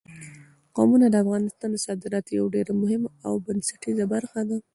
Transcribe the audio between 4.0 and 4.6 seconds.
برخه ده.